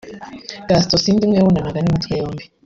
Gaston 0.67 0.99
Sindimwe 1.03 1.35
yabonanaga 1.37 1.79
n’imitwe 1.81 2.13
yombi 2.21 2.43